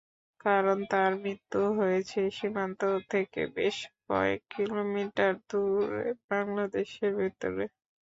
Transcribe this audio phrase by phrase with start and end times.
[0.45, 2.81] কারণ তাঁর মৃত্যু হয়েছে সীমান্ত
[3.11, 3.77] থেকে বেশ
[4.05, 7.65] কয়েক কিলোমিটার দূরে, বাংলাদেশের ভেতরে।